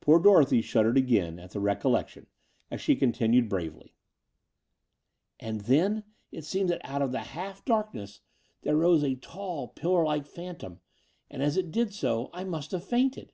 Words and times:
Poor 0.00 0.18
Dorothy 0.18 0.60
shuddered 0.60 0.96
again 0.98 1.38
at 1.38 1.52
the 1.52 1.60
recollec 1.60 2.08
tion, 2.08 2.26
as 2.68 2.80
she 2.80 2.96
concluded 2.96 3.48
bravely: 3.48 3.94
*'And 5.38 5.60
then 5.60 6.02
it 6.32 6.44
seemed 6.44 6.68
that 6.70 6.80
out 6.84 7.00
of 7.00 7.12
the 7.12 7.20
half 7.20 7.64
dark 7.64 7.92
304 7.92 7.92
The 8.62 8.70
Door 8.70 8.72
of 8.72 8.82
the 8.82 8.86
Unreal 8.88 8.92
ness 8.98 9.02
there 9.04 9.08
rose 9.12 9.14
a 9.14 9.20
tall, 9.20 9.68
pillar 9.68 10.04
like 10.04 10.26
phantom: 10.26 10.80
and, 11.30 11.44
as 11.44 11.56
it 11.56 11.70
did 11.70 11.94
so, 11.94 12.28
I 12.32 12.42
must 12.42 12.72
have 12.72 12.82
fainted. 12.84 13.32